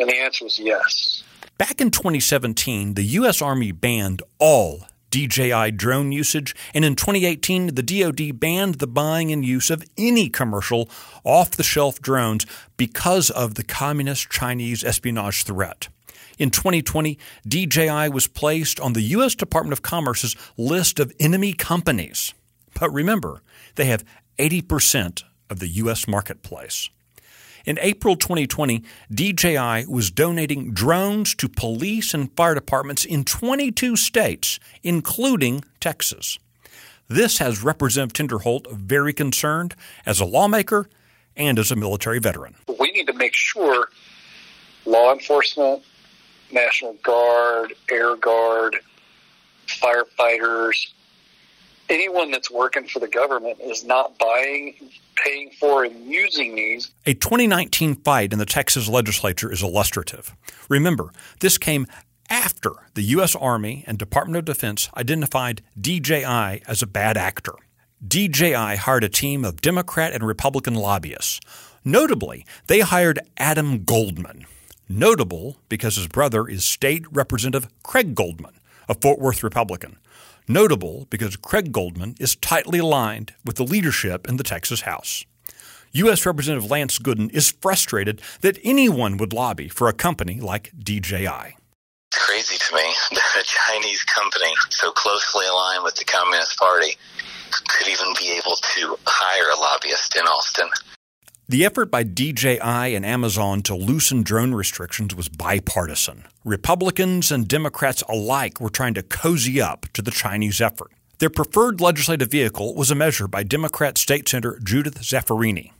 And 0.00 0.08
the 0.08 0.16
answer 0.16 0.46
is 0.46 0.58
yes. 0.58 1.22
Back 1.58 1.80
in 1.80 1.90
2017, 1.90 2.94
the 2.94 3.02
U.S. 3.02 3.42
Army 3.42 3.72
banned 3.72 4.22
all 4.38 4.86
DJI 5.26 5.72
drone 5.72 6.12
usage, 6.12 6.54
and 6.72 6.84
in 6.84 6.94
2018, 6.94 7.74
the 7.74 7.82
DoD 7.82 8.38
banned 8.38 8.76
the 8.76 8.86
buying 8.86 9.32
and 9.32 9.44
use 9.44 9.68
of 9.68 9.82
any 9.96 10.28
commercial 10.28 10.88
off 11.24 11.50
the 11.50 11.64
shelf 11.64 12.00
drones 12.00 12.46
because 12.76 13.28
of 13.30 13.54
the 13.54 13.64
communist 13.64 14.30
Chinese 14.30 14.84
espionage 14.84 15.42
threat. 15.42 15.88
In 16.38 16.50
2020, 16.50 17.18
DJI 17.48 18.10
was 18.10 18.28
placed 18.28 18.78
on 18.78 18.92
the 18.92 19.02
U.S. 19.02 19.34
Department 19.34 19.72
of 19.72 19.82
Commerce's 19.82 20.36
list 20.56 21.00
of 21.00 21.12
enemy 21.18 21.52
companies. 21.52 22.32
But 22.78 22.92
remember, 22.92 23.42
they 23.74 23.86
have 23.86 24.04
80% 24.38 25.24
of 25.50 25.58
the 25.58 25.68
U.S. 25.68 26.06
marketplace. 26.06 26.90
In 27.64 27.78
April 27.80 28.16
2020, 28.16 28.82
DJI 29.12 29.86
was 29.86 30.10
donating 30.10 30.72
drones 30.72 31.34
to 31.36 31.48
police 31.48 32.14
and 32.14 32.34
fire 32.36 32.54
departments 32.54 33.04
in 33.04 33.24
22 33.24 33.96
states, 33.96 34.58
including 34.82 35.64
Texas. 35.80 36.38
This 37.08 37.38
has 37.38 37.62
Representative 37.62 38.28
Tinderholt 38.28 38.70
very 38.70 39.12
concerned 39.12 39.74
as 40.04 40.20
a 40.20 40.24
lawmaker 40.24 40.88
and 41.36 41.58
as 41.58 41.70
a 41.70 41.76
military 41.76 42.18
veteran. 42.18 42.54
We 42.78 42.90
need 42.92 43.06
to 43.06 43.14
make 43.14 43.34
sure 43.34 43.88
law 44.84 45.12
enforcement, 45.12 45.82
National 46.52 46.94
Guard, 47.02 47.74
Air 47.90 48.16
Guard, 48.16 48.76
firefighters, 49.66 50.88
anyone 51.88 52.30
that's 52.30 52.50
working 52.50 52.86
for 52.86 52.98
the 52.98 53.08
government 53.08 53.58
is 53.60 53.84
not 53.84 54.18
buying, 54.18 54.74
paying 55.16 55.50
for, 55.58 55.84
and 55.84 56.06
using 56.06 56.54
these. 56.54 56.90
A 57.06 57.14
2019 57.14 57.96
fight 57.96 58.32
in 58.32 58.38
the 58.38 58.46
Texas 58.46 58.88
legislature 58.88 59.52
is 59.52 59.62
illustrative. 59.62 60.34
Remember, 60.68 61.12
this 61.40 61.58
came 61.58 61.86
after 62.30 62.70
the 62.94 63.02
U.S. 63.02 63.34
Army 63.34 63.84
and 63.86 63.98
Department 63.98 64.36
of 64.36 64.44
Defense 64.44 64.90
identified 64.96 65.62
DJI 65.80 66.62
as 66.66 66.82
a 66.82 66.86
bad 66.86 67.16
actor. 67.16 67.54
DJI 68.06 68.76
hired 68.76 69.04
a 69.04 69.08
team 69.08 69.44
of 69.44 69.60
Democrat 69.60 70.12
and 70.12 70.22
Republican 70.22 70.74
lobbyists. 70.74 71.40
Notably, 71.84 72.44
they 72.66 72.80
hired 72.80 73.18
Adam 73.38 73.84
Goldman. 73.84 74.46
Notable 74.88 75.56
because 75.68 75.96
his 75.96 76.06
brother 76.06 76.46
is 76.46 76.64
State 76.64 77.04
Representative 77.10 77.68
Craig 77.82 78.14
Goldman, 78.14 78.54
a 78.88 78.94
Fort 78.94 79.18
Worth 79.18 79.42
Republican. 79.42 79.96
Notable 80.50 81.06
because 81.10 81.36
Craig 81.36 81.72
Goldman 81.72 82.14
is 82.18 82.34
tightly 82.34 82.78
aligned 82.78 83.34
with 83.44 83.56
the 83.56 83.64
leadership 83.64 84.26
in 84.26 84.38
the 84.38 84.42
Texas 84.42 84.80
House. 84.80 85.26
U.S. 85.92 86.24
Representative 86.24 86.70
Lance 86.70 86.98
Gooden 86.98 87.30
is 87.34 87.50
frustrated 87.50 88.22
that 88.40 88.58
anyone 88.64 89.18
would 89.18 89.34
lobby 89.34 89.68
for 89.68 89.88
a 89.88 89.92
company 89.92 90.40
like 90.40 90.72
DJI. 90.78 91.56
It's 92.10 92.24
crazy 92.26 92.56
to 92.56 92.74
me 92.74 92.82
that 93.12 93.40
a 93.40 93.44
Chinese 93.44 94.04
company 94.04 94.52
so 94.70 94.90
closely 94.92 95.44
aligned 95.46 95.84
with 95.84 95.96
the 95.96 96.04
Communist 96.04 96.58
Party 96.58 96.96
could 97.68 97.88
even 97.88 98.08
be 98.18 98.32
able 98.32 98.56
to 98.56 98.96
hire 99.06 99.50
a 99.54 99.60
lobbyist 99.60 100.16
in 100.16 100.22
Austin. 100.22 100.68
The 101.50 101.64
effort 101.64 101.90
by 101.90 102.02
DJI 102.02 102.60
and 102.60 103.06
Amazon 103.06 103.62
to 103.62 103.74
loosen 103.74 104.22
drone 104.22 104.52
restrictions 104.52 105.14
was 105.14 105.30
bipartisan. 105.30 106.26
Republicans 106.44 107.32
and 107.32 107.48
Democrats 107.48 108.02
alike 108.06 108.60
were 108.60 108.68
trying 108.68 108.92
to 108.92 109.02
cozy 109.02 109.58
up 109.58 109.86
to 109.94 110.02
the 110.02 110.10
Chinese 110.10 110.60
effort. 110.60 110.92
Their 111.20 111.30
preferred 111.30 111.80
legislative 111.80 112.30
vehicle 112.30 112.74
was 112.74 112.90
a 112.90 112.94
measure 112.94 113.26
by 113.26 113.44
Democrat 113.44 113.96
State 113.96 114.28
Senator 114.28 114.60
Judith 114.62 115.00
Zaffirini. 115.00 115.72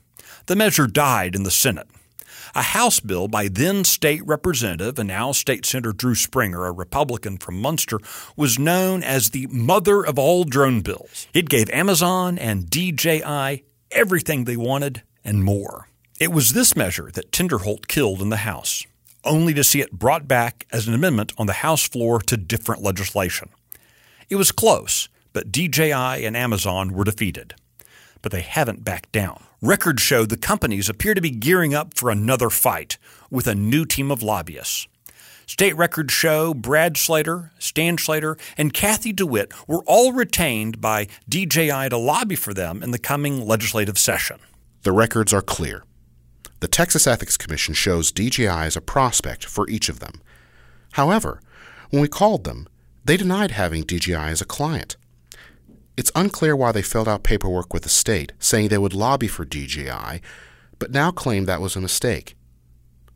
The 0.46 0.56
measure 0.56 0.86
died 0.86 1.36
in 1.36 1.42
the 1.42 1.50
Senate. 1.50 1.88
A 2.54 2.62
House 2.62 2.98
bill 2.98 3.28
by 3.28 3.48
then 3.48 3.84
State 3.84 4.24
Representative 4.24 4.98
and 4.98 5.08
now 5.08 5.32
State 5.32 5.66
Senator 5.66 5.92
Drew 5.92 6.14
Springer, 6.14 6.64
a 6.64 6.72
Republican 6.72 7.36
from 7.36 7.62
Muenster, 7.62 7.98
was 8.38 8.58
known 8.58 9.02
as 9.02 9.30
the 9.30 9.46
mother 9.48 10.02
of 10.02 10.18
all 10.18 10.44
drone 10.44 10.80
bills. 10.80 11.28
It 11.34 11.50
gave 11.50 11.68
Amazon 11.68 12.38
and 12.38 12.70
DJI 12.70 13.64
everything 13.90 14.44
they 14.44 14.56
wanted 14.56 15.02
and 15.28 15.44
more. 15.44 15.88
It 16.18 16.32
was 16.32 16.54
this 16.54 16.74
measure 16.74 17.10
that 17.12 17.30
Tinderholt 17.32 17.86
killed 17.86 18.22
in 18.22 18.30
the 18.30 18.38
House, 18.38 18.86
only 19.24 19.52
to 19.52 19.62
see 19.62 19.82
it 19.82 19.92
brought 19.92 20.26
back 20.26 20.66
as 20.72 20.88
an 20.88 20.94
amendment 20.94 21.34
on 21.36 21.46
the 21.46 21.60
House 21.64 21.86
floor 21.86 22.18
to 22.22 22.36
different 22.38 22.82
legislation. 22.82 23.50
It 24.30 24.36
was 24.36 24.50
close, 24.50 25.10
but 25.34 25.52
DJI 25.52 25.92
and 25.92 26.34
Amazon 26.34 26.94
were 26.94 27.04
defeated. 27.04 27.54
But 28.22 28.32
they 28.32 28.40
haven't 28.40 28.84
backed 28.84 29.12
down. 29.12 29.44
Records 29.60 30.00
show 30.00 30.24
the 30.24 30.38
companies 30.38 30.88
appear 30.88 31.12
to 31.12 31.20
be 31.20 31.30
gearing 31.30 31.74
up 31.74 31.92
for 31.92 32.10
another 32.10 32.48
fight 32.48 32.96
with 33.30 33.46
a 33.46 33.54
new 33.54 33.84
team 33.84 34.10
of 34.10 34.22
lobbyists. 34.22 34.88
State 35.46 35.76
records 35.76 36.12
show 36.12 36.54
Brad 36.54 36.96
Slater, 36.96 37.52
Stan 37.58 37.98
Slater, 37.98 38.38
and 38.56 38.72
Kathy 38.72 39.12
DeWitt 39.12 39.52
were 39.68 39.82
all 39.86 40.12
retained 40.12 40.80
by 40.80 41.06
DJI 41.28 41.90
to 41.90 41.98
lobby 41.98 42.36
for 42.36 42.54
them 42.54 42.82
in 42.82 42.92
the 42.92 42.98
coming 42.98 43.46
legislative 43.46 43.98
session. 43.98 44.38
The 44.82 44.92
records 44.92 45.32
are 45.32 45.42
clear. 45.42 45.84
The 46.60 46.68
Texas 46.68 47.06
Ethics 47.06 47.36
Commission 47.36 47.74
shows 47.74 48.12
DJI 48.12 48.46
as 48.46 48.76
a 48.76 48.80
prospect 48.80 49.44
for 49.44 49.68
each 49.68 49.88
of 49.88 50.00
them. 50.00 50.20
However, 50.92 51.40
when 51.90 52.02
we 52.02 52.08
called 52.08 52.44
them, 52.44 52.68
they 53.04 53.16
denied 53.16 53.52
having 53.52 53.82
DJI 53.82 54.14
as 54.14 54.40
a 54.40 54.46
client. 54.46 54.96
It's 55.96 56.12
unclear 56.14 56.54
why 56.54 56.72
they 56.72 56.82
filled 56.82 57.08
out 57.08 57.24
paperwork 57.24 57.72
with 57.72 57.82
the 57.82 57.88
state 57.88 58.32
saying 58.38 58.68
they 58.68 58.78
would 58.78 58.94
lobby 58.94 59.26
for 59.26 59.44
DJI, 59.44 60.20
but 60.78 60.92
now 60.92 61.10
claim 61.10 61.44
that 61.44 61.60
was 61.60 61.74
a 61.74 61.80
mistake. 61.80 62.36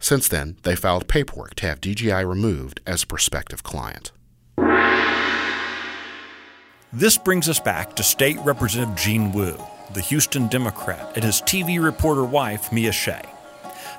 Since 0.01 0.27
then, 0.27 0.57
they 0.65 0.75
filed 0.75 1.07
paperwork 1.07 1.55
to 1.57 1.67
have 1.67 1.81
DJI 1.81 2.25
removed 2.25 2.81
as 2.87 3.05
a 3.05 3.07
prospective 3.07 3.63
client. 3.63 4.11
This 6.93 7.17
brings 7.17 7.49
us 7.49 7.61
back 7.61 7.95
to 7.97 8.03
State 8.03 8.39
Representative 8.41 8.97
Gene 8.97 9.33
Wu 9.33 9.57
the 9.95 10.01
Houston 10.01 10.49
Democrat, 10.49 11.13
and 11.15 11.25
his 11.25 11.43
TV 11.43 11.83
reporter 11.83 12.25
wife, 12.25 12.73
Miya 12.73 12.93
Shay. 12.93 13.23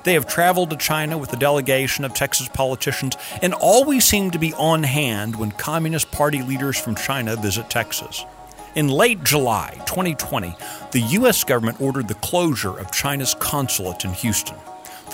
They 0.04 0.14
have 0.14 0.26
traveled 0.26 0.70
to 0.70 0.76
China 0.76 1.16
with 1.16 1.32
a 1.32 1.36
delegation 1.36 2.04
of 2.04 2.12
Texas 2.12 2.48
politicians 2.48 3.16
and 3.40 3.54
always 3.54 4.04
seem 4.04 4.30
to 4.32 4.38
be 4.38 4.52
on 4.54 4.82
hand 4.82 5.36
when 5.36 5.50
Communist 5.50 6.10
Party 6.10 6.42
leaders 6.42 6.78
from 6.78 6.94
China 6.94 7.36
visit 7.36 7.70
Texas. 7.70 8.24
In 8.74 8.88
late 8.88 9.24
July 9.24 9.74
2020, 9.86 10.56
the 10.90 11.00
U.S. 11.00 11.42
government 11.44 11.80
ordered 11.80 12.08
the 12.08 12.14
closure 12.14 12.76
of 12.78 12.92
China's 12.92 13.34
consulate 13.34 14.04
in 14.04 14.12
Houston. 14.12 14.56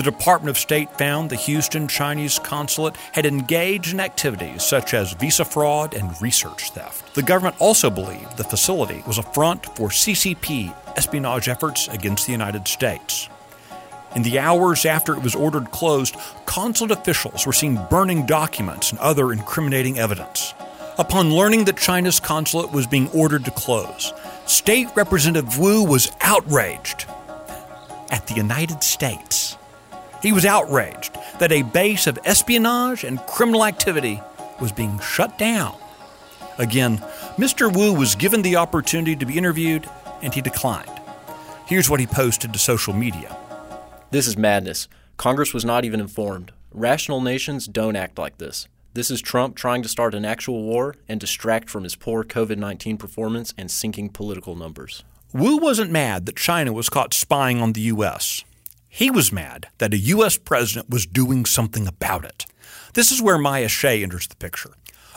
The 0.00 0.10
Department 0.10 0.48
of 0.48 0.56
State 0.56 0.90
found 0.96 1.28
the 1.28 1.36
Houston 1.36 1.86
Chinese 1.86 2.38
consulate 2.38 2.96
had 3.12 3.26
engaged 3.26 3.92
in 3.92 4.00
activities 4.00 4.62
such 4.62 4.94
as 4.94 5.12
visa 5.12 5.44
fraud 5.44 5.92
and 5.92 6.18
research 6.22 6.70
theft. 6.70 7.14
The 7.14 7.22
government 7.22 7.56
also 7.58 7.90
believed 7.90 8.38
the 8.38 8.44
facility 8.44 9.04
was 9.06 9.18
a 9.18 9.22
front 9.22 9.66
for 9.76 9.90
CCP 9.90 10.74
espionage 10.96 11.50
efforts 11.50 11.86
against 11.88 12.24
the 12.24 12.32
United 12.32 12.66
States. 12.66 13.28
In 14.16 14.22
the 14.22 14.38
hours 14.38 14.86
after 14.86 15.12
it 15.12 15.22
was 15.22 15.34
ordered 15.34 15.70
closed, 15.70 16.16
consulate 16.46 16.98
officials 16.98 17.44
were 17.44 17.52
seen 17.52 17.78
burning 17.90 18.24
documents 18.24 18.92
and 18.92 19.00
other 19.00 19.32
incriminating 19.32 19.98
evidence. 19.98 20.54
Upon 20.98 21.34
learning 21.34 21.66
that 21.66 21.76
China's 21.76 22.20
consulate 22.20 22.72
was 22.72 22.86
being 22.86 23.10
ordered 23.10 23.44
to 23.44 23.50
close, 23.50 24.14
State 24.46 24.88
Representative 24.96 25.58
Wu 25.58 25.84
was 25.84 26.10
outraged 26.22 27.04
at 28.10 28.26
the 28.28 28.34
United 28.34 28.82
States. 28.82 29.58
He 30.22 30.32
was 30.32 30.44
outraged 30.44 31.16
that 31.38 31.52
a 31.52 31.62
base 31.62 32.06
of 32.06 32.18
espionage 32.24 33.04
and 33.04 33.20
criminal 33.20 33.64
activity 33.64 34.20
was 34.60 34.72
being 34.72 34.98
shut 35.00 35.38
down. 35.38 35.74
Again, 36.58 36.98
Mr. 37.38 37.74
Wu 37.74 37.94
was 37.94 38.14
given 38.14 38.42
the 38.42 38.56
opportunity 38.56 39.16
to 39.16 39.24
be 39.24 39.38
interviewed 39.38 39.88
and 40.22 40.34
he 40.34 40.42
declined. 40.42 40.90
Here's 41.66 41.88
what 41.88 42.00
he 42.00 42.06
posted 42.06 42.52
to 42.52 42.58
social 42.58 42.92
media. 42.92 43.34
This 44.10 44.26
is 44.26 44.36
madness. 44.36 44.88
Congress 45.16 45.54
was 45.54 45.64
not 45.64 45.84
even 45.84 46.00
informed. 46.00 46.52
Rational 46.72 47.20
nations 47.20 47.66
don't 47.66 47.96
act 47.96 48.18
like 48.18 48.38
this. 48.38 48.68
This 48.92 49.10
is 49.10 49.22
Trump 49.22 49.54
trying 49.56 49.82
to 49.82 49.88
start 49.88 50.14
an 50.14 50.24
actual 50.24 50.62
war 50.64 50.96
and 51.08 51.20
distract 51.20 51.70
from 51.70 51.84
his 51.84 51.94
poor 51.94 52.24
COVID 52.24 52.58
19 52.58 52.96
performance 52.96 53.54
and 53.56 53.70
sinking 53.70 54.08
political 54.08 54.56
numbers. 54.56 55.04
Wu 55.32 55.58
wasn't 55.58 55.92
mad 55.92 56.26
that 56.26 56.36
China 56.36 56.72
was 56.72 56.88
caught 56.88 57.14
spying 57.14 57.62
on 57.62 57.72
the 57.72 57.82
U.S. 57.82 58.44
He 58.92 59.08
was 59.08 59.32
mad 59.32 59.68
that 59.78 59.94
a 59.94 59.98
U.S. 59.98 60.36
president 60.36 60.90
was 60.90 61.06
doing 61.06 61.46
something 61.46 61.86
about 61.86 62.24
it. 62.24 62.44
This 62.94 63.12
is 63.12 63.22
where 63.22 63.38
Miya 63.38 63.68
Shay 63.68 64.02
enters 64.02 64.26
the 64.26 64.34
picture. 64.34 64.72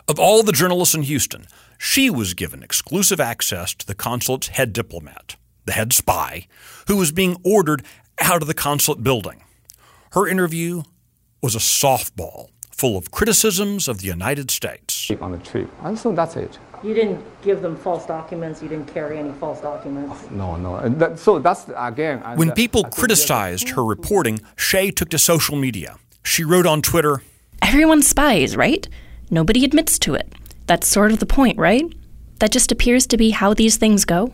Of 0.07 0.19
all 0.19 0.43
the 0.43 0.51
journalists 0.51 0.93
in 0.93 1.01
Houston, 1.01 1.47
she 1.79 2.11
was 2.11 2.35
given 2.35 2.61
exclusive 2.61 3.19
access 3.19 3.73
to 3.73 3.87
the 3.87 3.95
consulate's 3.95 4.49
head 4.49 4.73
diplomat, 4.73 5.37
the 5.65 5.71
head 5.71 5.91
spy, 5.91 6.47
who 6.87 6.97
was 6.97 7.11
being 7.11 7.35
ordered 7.43 7.83
out 8.19 8.43
of 8.43 8.47
the 8.47 8.53
consulate 8.53 9.03
building. 9.03 9.43
Her 10.11 10.27
interview 10.27 10.83
was 11.41 11.55
a 11.55 11.59
softball 11.59 12.49
full 12.69 12.95
of 12.95 13.09
criticisms 13.09 13.87
of 13.87 14.01
the 14.01 14.07
United 14.07 14.51
States. 14.51 15.09
On 15.19 15.31
the 15.31 15.39
trip, 15.39 15.69
and 15.81 15.97
so 15.97 16.11
that's 16.11 16.35
it. 16.35 16.59
You 16.83 16.93
didn't 16.93 17.23
give 17.41 17.61
them 17.61 17.77
false 17.77 18.05
documents. 18.05 18.61
You 18.61 18.67
didn't 18.67 18.93
carry 18.93 19.17
any 19.17 19.31
false 19.33 19.61
documents. 19.61 20.25
Oh, 20.31 20.35
no, 20.35 20.55
no. 20.57 20.89
That, 20.89 21.17
so 21.17 21.39
that's 21.39 21.65
again. 21.77 22.19
When 22.35 22.51
people 22.51 22.83
criticized 22.83 23.69
her 23.69 23.83
reporting, 23.83 24.41
Shay 24.57 24.91
took 24.91 25.09
to 25.09 25.17
social 25.17 25.55
media. 25.55 25.95
She 26.23 26.43
wrote 26.43 26.65
on 26.65 26.81
Twitter 26.81 27.21
Everyone 27.61 28.01
spies, 28.01 28.57
right? 28.57 28.87
Nobody 29.31 29.63
admits 29.63 29.97
to 29.99 30.13
it. 30.15 30.33
That's 30.67 30.87
sort 30.87 31.13
of 31.13 31.19
the 31.19 31.25
point, 31.25 31.57
right? 31.57 31.83
That 32.39 32.51
just 32.51 32.71
appears 32.73 33.07
to 33.07 33.17
be 33.17 33.29
how 33.29 33.53
these 33.53 33.77
things 33.77 34.03
go. 34.03 34.33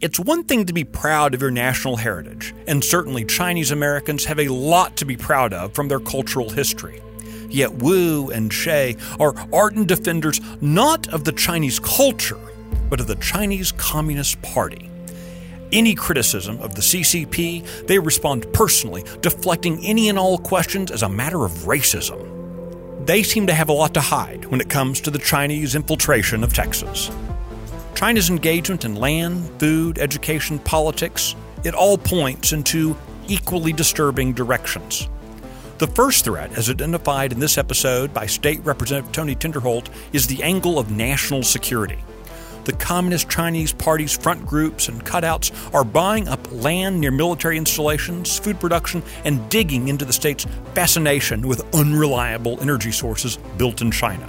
It's 0.00 0.18
one 0.18 0.44
thing 0.44 0.64
to 0.66 0.72
be 0.72 0.84
proud 0.84 1.34
of 1.34 1.42
your 1.42 1.50
national 1.50 1.96
heritage, 1.96 2.54
and 2.68 2.82
certainly 2.82 3.24
Chinese 3.24 3.72
Americans 3.72 4.24
have 4.24 4.38
a 4.38 4.48
lot 4.48 4.96
to 4.96 5.04
be 5.04 5.16
proud 5.16 5.52
of 5.52 5.74
from 5.74 5.88
their 5.88 6.00
cultural 6.00 6.48
history. 6.48 7.02
Yet 7.50 7.74
Wu 7.74 8.30
and 8.30 8.52
Shay 8.52 8.96
are 9.18 9.34
ardent 9.52 9.88
defenders 9.88 10.40
not 10.60 11.08
of 11.08 11.24
the 11.24 11.32
Chinese 11.32 11.78
culture, 11.78 12.38
but 12.88 13.00
of 13.00 13.06
the 13.06 13.16
Chinese 13.16 13.72
Communist 13.72 14.40
Party. 14.42 14.88
Any 15.72 15.94
criticism 15.94 16.58
of 16.60 16.74
the 16.74 16.80
CCP, 16.80 17.86
they 17.86 17.98
respond 17.98 18.52
personally, 18.52 19.04
deflecting 19.20 19.84
any 19.84 20.08
and 20.08 20.18
all 20.18 20.38
questions 20.38 20.90
as 20.90 21.02
a 21.02 21.08
matter 21.08 21.44
of 21.44 21.52
racism. 21.66 22.26
They 23.06 23.22
seem 23.22 23.46
to 23.46 23.54
have 23.54 23.68
a 23.68 23.72
lot 23.72 23.94
to 23.94 24.00
hide 24.00 24.46
when 24.46 24.60
it 24.60 24.68
comes 24.68 25.00
to 25.02 25.10
the 25.10 25.18
Chinese 25.18 25.74
infiltration 25.74 26.42
of 26.42 26.52
Texas. 26.52 27.10
China's 27.94 28.30
engagement 28.30 28.84
in 28.84 28.96
land, 28.96 29.48
food, 29.60 29.98
education, 29.98 30.58
politics, 30.60 31.34
it 31.64 31.74
all 31.74 31.98
points 31.98 32.52
in 32.52 32.62
two 32.62 32.96
equally 33.28 33.72
disturbing 33.72 34.32
directions. 34.32 35.08
The 35.80 35.86
first 35.86 36.26
threat, 36.26 36.52
as 36.58 36.68
identified 36.68 37.32
in 37.32 37.40
this 37.40 37.56
episode 37.56 38.12
by 38.12 38.26
State 38.26 38.62
Representative 38.66 39.12
Tony 39.12 39.34
Tinderholt, 39.34 39.88
is 40.12 40.26
the 40.26 40.42
angle 40.42 40.78
of 40.78 40.90
national 40.90 41.42
security. 41.42 41.96
The 42.64 42.74
Communist 42.74 43.30
Chinese 43.30 43.72
Party's 43.72 44.14
front 44.14 44.44
groups 44.44 44.88
and 44.88 45.02
cutouts 45.02 45.50
are 45.72 45.82
buying 45.82 46.28
up 46.28 46.46
land 46.52 47.00
near 47.00 47.10
military 47.10 47.56
installations, 47.56 48.38
food 48.38 48.60
production, 48.60 49.02
and 49.24 49.48
digging 49.48 49.88
into 49.88 50.04
the 50.04 50.12
state's 50.12 50.44
fascination 50.74 51.48
with 51.48 51.74
unreliable 51.74 52.60
energy 52.60 52.92
sources 52.92 53.38
built 53.56 53.80
in 53.80 53.90
China 53.90 54.28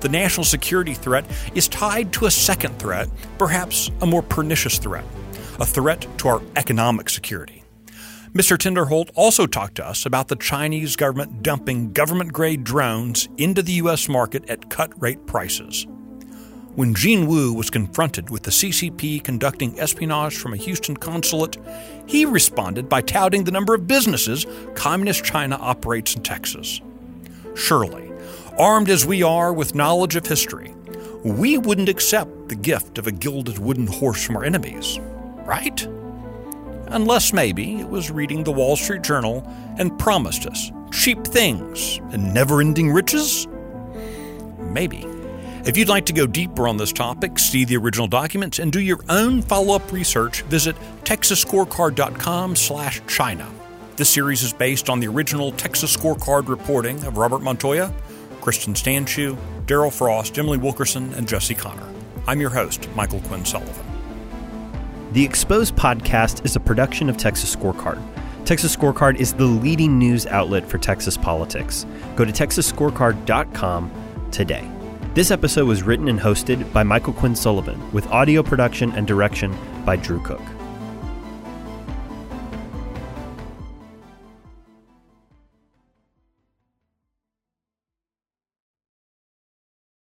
the 0.00 0.08
national 0.08 0.44
security 0.44 0.94
threat 0.94 1.24
is 1.54 1.68
tied 1.68 2.12
to 2.12 2.26
a 2.26 2.30
second 2.30 2.78
threat, 2.78 3.08
perhaps 3.38 3.90
a 4.02 4.06
more 4.06 4.22
pernicious 4.22 4.78
threat 4.78 5.04
a 5.58 5.64
threat 5.64 6.06
to 6.18 6.28
our 6.28 6.42
economic 6.56 7.08
security. 7.08 7.65
Mr. 8.36 8.58
Tinderholt 8.58 9.08
also 9.14 9.46
talked 9.46 9.76
to 9.76 9.86
us 9.86 10.04
about 10.04 10.28
the 10.28 10.36
Chinese 10.36 10.94
government 10.94 11.42
dumping 11.42 11.90
government 11.94 12.34
grade 12.34 12.64
drones 12.64 13.30
into 13.38 13.62
the 13.62 13.72
U.S. 13.72 14.10
market 14.10 14.46
at 14.50 14.68
cut 14.68 14.92
rate 15.00 15.24
prices. 15.24 15.86
When 16.74 16.94
Gene 16.94 17.26
Wu 17.26 17.54
was 17.54 17.70
confronted 17.70 18.28
with 18.28 18.42
the 18.42 18.50
CCP 18.50 19.24
conducting 19.24 19.80
espionage 19.80 20.36
from 20.36 20.52
a 20.52 20.58
Houston 20.58 20.98
consulate, 20.98 21.56
he 22.04 22.26
responded 22.26 22.90
by 22.90 23.00
touting 23.00 23.44
the 23.44 23.50
number 23.50 23.74
of 23.74 23.86
businesses 23.86 24.44
Communist 24.74 25.24
China 25.24 25.56
operates 25.58 26.14
in 26.14 26.22
Texas. 26.22 26.82
Surely, 27.54 28.12
Armed 28.58 28.90
as 28.90 29.06
we 29.06 29.22
are 29.22 29.50
with 29.50 29.74
knowledge 29.74 30.14
of 30.14 30.26
history, 30.26 30.74
we 31.24 31.56
wouldn't 31.56 31.88
accept 31.88 32.50
the 32.50 32.54
gift 32.54 32.98
of 32.98 33.06
a 33.06 33.12
gilded 33.12 33.58
wooden 33.58 33.86
horse 33.86 34.22
from 34.22 34.36
our 34.36 34.44
enemies, 34.44 34.98
right? 35.46 35.88
Unless 36.88 37.32
maybe 37.32 37.80
it 37.80 37.88
was 37.88 38.10
reading 38.10 38.44
the 38.44 38.52
Wall 38.52 38.76
Street 38.76 39.02
Journal 39.02 39.42
and 39.78 39.98
promised 39.98 40.46
us 40.46 40.70
cheap 40.92 41.24
things 41.26 41.98
and 42.12 42.32
never 42.32 42.60
ending 42.60 42.92
riches? 42.92 43.46
Maybe. 44.58 45.04
If 45.64 45.76
you'd 45.76 45.88
like 45.88 46.06
to 46.06 46.12
go 46.12 46.26
deeper 46.26 46.68
on 46.68 46.76
this 46.76 46.92
topic, 46.92 47.40
see 47.40 47.64
the 47.64 47.76
original 47.76 48.06
documents, 48.06 48.60
and 48.60 48.70
do 48.72 48.80
your 48.80 49.00
own 49.08 49.42
follow-up 49.42 49.90
research, 49.90 50.42
visit 50.42 50.76
texasscorecard.com 51.02 52.54
slash 52.54 53.02
China. 53.08 53.50
This 53.96 54.08
series 54.08 54.44
is 54.44 54.52
based 54.52 54.88
on 54.88 55.00
the 55.00 55.08
original 55.08 55.50
Texas 55.52 55.96
Scorecard 55.96 56.48
reporting 56.48 57.02
of 57.04 57.16
Robert 57.16 57.42
Montoya, 57.42 57.92
Kristen 58.40 58.74
Stanchu, 58.74 59.36
Daryl 59.66 59.92
Frost, 59.92 60.38
Emily 60.38 60.58
Wilkerson, 60.58 61.12
and 61.14 61.26
Jesse 61.26 61.54
Connor. 61.54 61.88
I'm 62.28 62.40
your 62.40 62.50
host, 62.50 62.88
Michael 62.94 63.20
Quinn 63.20 63.44
Sullivan. 63.44 63.95
The 65.16 65.24
Exposed 65.24 65.74
podcast 65.76 66.44
is 66.44 66.56
a 66.56 66.60
production 66.60 67.08
of 67.08 67.16
Texas 67.16 67.56
Scorecard. 67.56 67.98
Texas 68.44 68.76
Scorecard 68.76 69.16
is 69.16 69.32
the 69.32 69.46
leading 69.46 69.98
news 69.98 70.26
outlet 70.26 70.68
for 70.68 70.76
Texas 70.76 71.16
politics. 71.16 71.86
Go 72.16 72.26
to 72.26 72.32
texasscorecard.com 72.32 74.28
today. 74.30 74.70
This 75.14 75.30
episode 75.30 75.66
was 75.66 75.82
written 75.82 76.08
and 76.08 76.20
hosted 76.20 76.70
by 76.70 76.82
Michael 76.82 77.14
Quinn 77.14 77.34
Sullivan, 77.34 77.80
with 77.92 78.06
audio 78.08 78.42
production 78.42 78.92
and 78.92 79.06
direction 79.06 79.56
by 79.86 79.96
Drew 79.96 80.20
Cook. 80.20 80.42